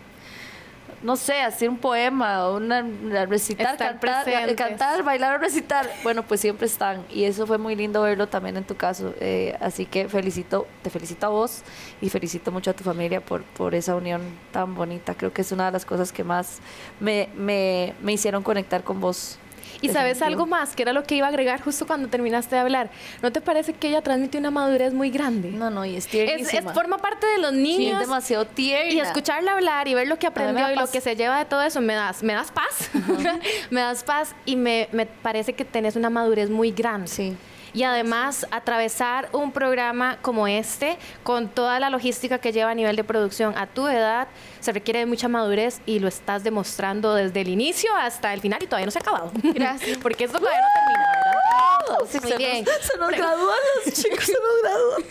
[1.03, 2.81] no sé, hacer un poema o una,
[3.25, 4.55] recitar, Estar cantar, presentes.
[4.55, 7.03] cantar, bailar o recitar, bueno, pues siempre están.
[7.09, 9.13] Y eso fue muy lindo verlo también en tu caso.
[9.19, 11.63] Eh, así que felicito, te felicito a vos
[12.01, 15.15] y felicito mucho a tu familia por, por esa unión tan bonita.
[15.15, 16.59] Creo que es una de las cosas que más
[16.99, 19.37] me, me, me hicieron conectar con vos.
[19.81, 22.61] Y sabes algo más, que era lo que iba a agregar justo cuando terminaste de
[22.61, 22.89] hablar.
[23.21, 25.49] ¿No te parece que ella transmite una madurez muy grande?
[25.51, 26.69] No, no, y es tiernísima.
[26.69, 27.99] es- forma parte de los Sí, es niños.
[27.99, 28.91] demasiado tierna.
[28.93, 31.61] y escucharla hablar y ver lo que aprendió y lo que se lleva de todo
[31.63, 32.89] eso, me das, me das paz.
[33.71, 37.07] me das paz y me, me parece que tenés una madurez muy grande.
[37.07, 37.35] Sí.
[37.73, 42.95] Y además, atravesar un programa como este, con toda la logística que lleva a nivel
[42.95, 44.27] de producción a tu edad,
[44.59, 48.61] se requiere de mucha madurez y lo estás demostrando desde el inicio hasta el final
[48.61, 49.31] y todavía no se ha acabado.
[49.41, 49.97] Gracias.
[50.01, 52.07] Porque esto todavía no termina, ¿verdad?
[52.09, 52.65] Sí, Muy se bien.
[52.65, 55.03] Nos, se nos gradúan los chicos, se nos gradúan.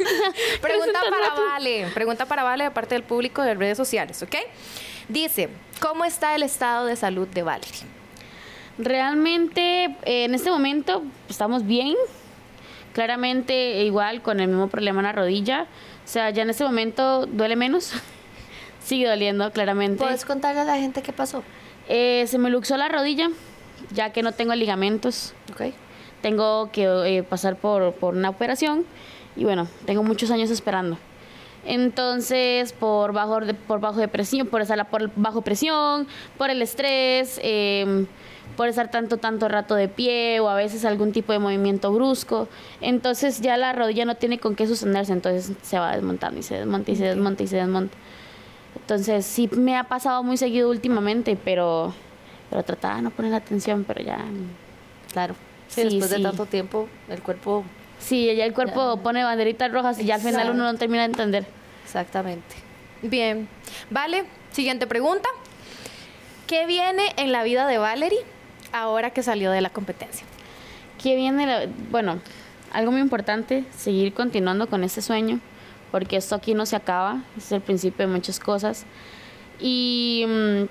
[0.60, 1.86] Pregunta para Vale.
[1.94, 4.36] Pregunta para Vale de parte del público de redes sociales, ¿ok?
[5.08, 5.48] Dice,
[5.80, 7.80] ¿cómo está el estado de salud de Valerie?
[8.78, 11.96] Realmente eh, en este momento estamos bien.
[12.92, 15.62] Claramente igual con el mismo problema en la rodilla.
[16.04, 17.92] O sea, ya en este momento duele menos.
[18.82, 20.02] Sigue doliendo, claramente.
[20.02, 21.42] ¿Puedes contarle a la gente qué pasó?
[21.88, 23.28] Eh, se me luxó la rodilla,
[23.92, 25.34] ya que no tengo ligamentos.
[25.52, 25.72] Ok.
[26.22, 28.84] Tengo que eh, pasar por, por una operación
[29.36, 30.98] y bueno, tengo muchos años esperando.
[31.64, 37.38] Entonces, por bajo, de- por bajo de presión, por por bajo presión, por el estrés,
[37.42, 38.06] eh,
[38.60, 42.46] por estar tanto, tanto rato de pie o a veces algún tipo de movimiento brusco.
[42.82, 46.56] Entonces ya la rodilla no tiene con qué sostenerse, entonces se va desmontando y se
[46.56, 47.96] desmonta y se desmonta y se desmonta.
[48.76, 51.94] Entonces sí me ha pasado muy seguido últimamente, pero,
[52.50, 54.18] pero trataba de no poner atención, pero ya...
[55.10, 55.36] Claro.
[55.68, 56.18] Sí, Sí, después sí.
[56.18, 57.64] de tanto tiempo, el cuerpo.
[57.98, 61.12] Sí, ya el cuerpo pone banderitas rojas y ya al final uno no termina de
[61.12, 61.46] entender.
[61.82, 62.56] Exactamente.
[63.00, 63.48] Bien.
[63.88, 65.30] Vale, siguiente pregunta.
[66.46, 68.18] ¿Qué viene en la vida de Valerie
[68.72, 70.26] ahora que salió de la competencia?
[71.02, 71.68] ¿Qué viene?
[71.90, 72.20] bueno,
[72.72, 75.40] algo muy importante, seguir continuando con este sueño,
[75.90, 78.84] porque esto aquí no se acaba, es el principio de muchas cosas.
[79.58, 80.64] Y mm,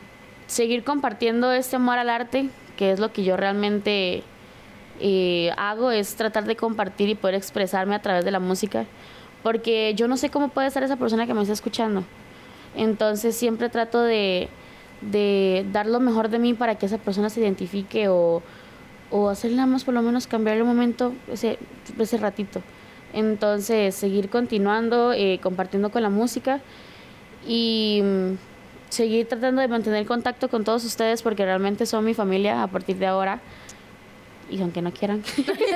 [0.48, 4.24] seguir compartiendo este amor al arte, que es lo que yo realmente
[5.00, 8.86] eh, hago, es tratar de compartir y poder expresarme a través de la música,
[9.44, 12.04] porque yo no sé cómo puede estar esa persona que me está escuchando.
[12.76, 14.50] Entonces siempre trato de,
[15.02, 18.42] de dar lo mejor de mí para que esa persona se identifique o,
[19.12, 21.58] o hacer nada más por lo menos cambiarle un momento ese,
[21.98, 22.62] ese ratito.
[23.14, 26.60] Entonces, seguir continuando, eh, compartiendo con la música
[27.48, 28.34] y mm,
[28.90, 32.98] seguir tratando de mantener contacto con todos ustedes porque realmente son mi familia a partir
[32.98, 33.40] de ahora.
[34.52, 35.24] Y aunque no quieran.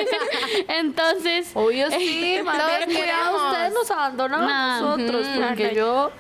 [0.68, 5.76] Entonces, Obvio sí, más bien, cuidado, ustedes nos abandonan Nah, a nosotros, ujú, porque correcto.
[5.76, 6.12] yo,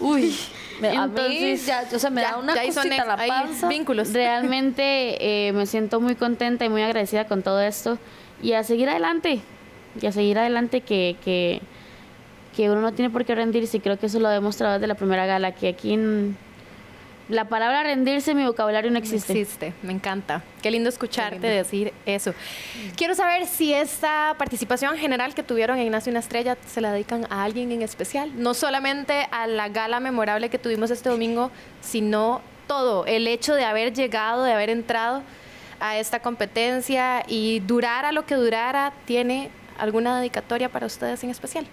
[0.00, 0.34] uy,
[0.80, 3.68] me, a mí Entonces, ya, o sea, me Ya- da una cosita en la panza.
[3.68, 4.12] vínculos.
[4.12, 7.98] realmente eh, me siento muy contenta y muy agradecida con todo esto.
[8.42, 9.40] Y a seguir adelante.
[10.00, 11.60] Y a seguir adelante que, que,
[12.56, 13.76] que uno no tiene por qué rendirse.
[13.76, 15.52] Y creo que eso lo he demostrado desde la primera gala.
[15.52, 16.36] Que aquí en-
[17.28, 19.32] la palabra rendirse en mi vocabulario no existe.
[19.32, 20.42] Existe, me encanta.
[20.62, 22.34] Qué lindo escucharte decir eso.
[22.96, 27.26] Quiero saber si esta participación general que tuvieron en Nace una Estrella se la dedican
[27.30, 28.30] a alguien en especial.
[28.36, 33.06] No solamente a la gala memorable que tuvimos este domingo, sino todo.
[33.06, 35.22] El hecho de haber llegado, de haber entrado
[35.80, 41.66] a esta competencia y durara lo que durara, ¿tiene alguna dedicatoria para ustedes en especial?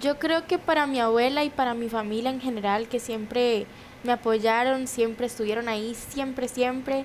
[0.00, 3.66] Yo creo que para mi abuela y para mi familia en general, que siempre
[4.04, 7.04] me apoyaron, siempre estuvieron ahí, siempre, siempre.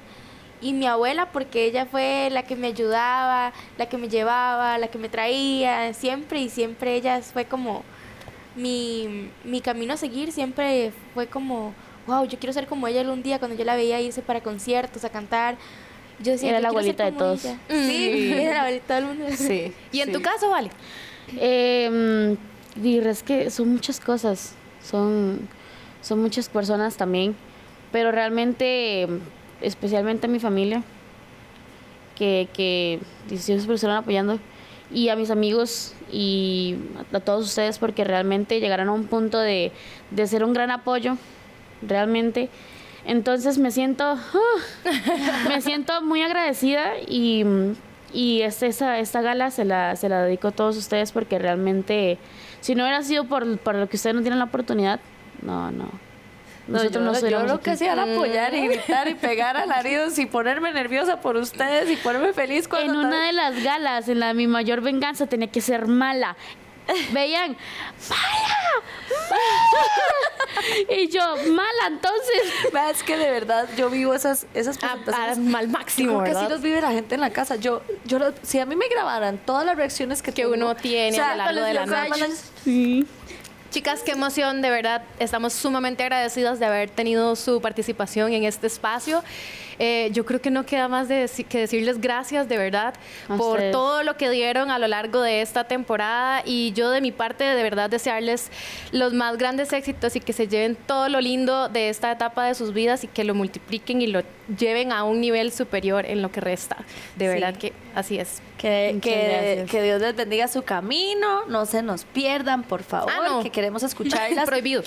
[0.59, 4.87] Y mi abuela, porque ella fue la que me ayudaba, la que me llevaba, la
[4.87, 7.83] que me traía, siempre y siempre ella fue como
[8.55, 11.73] mi, mi camino a seguir, siempre fue como,
[12.07, 15.03] wow, yo quiero ser como ella un día cuando yo la veía irse para conciertos,
[15.05, 15.57] a cantar.
[16.19, 17.45] Yo decía, Era yo la abuelita de todos.
[17.45, 17.59] ella.
[17.69, 19.35] Sí, era la abuelita de todo el mundo.
[19.37, 19.73] Sí.
[19.91, 20.71] ¿Y en tu caso, Vale?
[21.35, 22.35] Eh,
[23.25, 25.47] que son muchas cosas, son,
[26.01, 27.35] son muchas personas también,
[27.91, 29.07] pero realmente,
[29.61, 30.83] especialmente a mi familia,
[32.15, 32.99] que, que
[33.37, 34.39] siempre estuvieron apoyando,
[34.91, 36.75] y a mis amigos y
[37.11, 39.71] a todos ustedes, porque realmente llegaron a un punto de,
[40.11, 41.17] de ser un gran apoyo,
[41.81, 42.49] realmente.
[43.05, 44.29] Entonces me siento, ah,
[45.47, 47.43] me siento muy agradecida y,
[48.13, 52.17] y esta, esta gala se la, se la dedico a todos ustedes porque realmente,
[52.61, 54.99] si no hubiera sido por, por lo que ustedes no tienen la oportunidad,
[55.41, 56.07] no, no.
[56.67, 59.55] No, Nosotros yo, no yo estuviéramos lo que hacía era apoyar y gritar y pegar
[59.55, 62.91] alaridos y ponerme nerviosa por ustedes y ponerme feliz cuando...
[62.91, 66.35] En una de las galas, en la de mi mayor venganza, tenía que ser mala.
[67.13, 67.55] Veían,
[68.09, 68.83] mala,
[69.29, 70.87] mala.
[70.89, 71.21] Y yo,
[71.51, 72.41] mala, entonces.
[72.91, 75.55] Es que de verdad yo vivo esas, esas presentaciones.
[75.55, 77.55] al máximo, Yo creo que así los vive la gente en la casa.
[77.57, 80.75] Yo, yo lo- si a mí me grabaran todas las reacciones que, Que tengo, uno
[80.75, 82.27] tiene a lo largo de la o sea, noche.
[82.63, 83.07] Sí.
[83.69, 85.01] Chicas, qué emoción, de verdad.
[85.19, 89.21] Estamos sumamente agradecidas de haber tenido su participación en este espacio.
[89.79, 92.93] Eh, yo creo que no queda más de deci- que decirles gracias, de verdad,
[93.29, 93.71] A por ustedes.
[93.71, 96.41] todo lo que dieron a lo largo de esta temporada.
[96.45, 98.49] Y yo, de mi parte, de verdad desearles
[98.91, 102.55] los más grandes éxitos y que se lleven todo lo lindo de esta etapa de
[102.55, 104.21] sus vidas y que lo multipliquen y lo
[104.57, 106.77] lleven a un nivel superior en lo que resta.
[107.15, 107.33] De Sí.
[107.39, 108.41] verdad que así es.
[108.57, 108.97] Que,
[109.69, 113.43] que Dios les bendiga su camino, no se nos pierdan, por favor, Ah, no.
[113.43, 114.81] que queremos escucharlas Prohibido.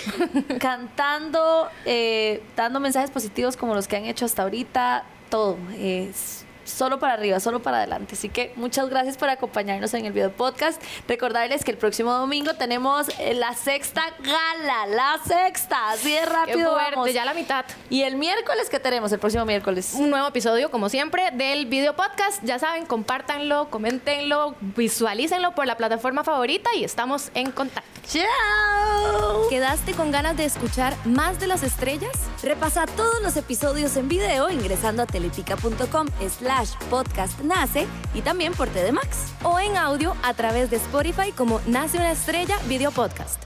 [0.59, 4.80] cantando, eh, dando mensajes positivos como los que han hecho hasta ahorita,
[5.29, 5.59] todo.
[5.79, 8.15] Es solo para arriba, solo para adelante.
[8.15, 10.83] Así que muchas gracias por acompañarnos en el video podcast.
[11.09, 16.27] Recordarles que el próximo domingo tenemos eh, la sexta gala, la sexta, así de Qué
[16.27, 17.13] rápido fuerte, vamos.
[17.13, 17.65] ya la mitad.
[17.89, 19.13] Y el miércoles, ¿qué tenemos?
[19.13, 19.95] El próximo miércoles.
[19.95, 22.43] un nuevo episodio, como siempre, del video podcast.
[22.45, 27.89] Ya saben, compártanlo, coméntenlo, visualícenlo por la plataforma favorita y estamos en contacto.
[28.09, 29.49] ¡Chao!
[29.49, 32.13] ¿Quedaste con ganas de escuchar más de las estrellas?
[32.43, 36.07] Repasa todos los episodios en video ingresando a teletica.com
[36.91, 39.33] podcast nace y también por TDMax.
[39.43, 43.45] O en audio a través de Spotify como Nace una estrella video podcast.